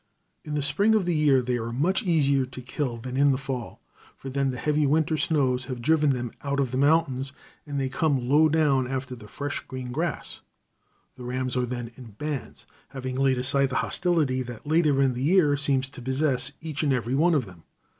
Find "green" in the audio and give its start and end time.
9.67-9.91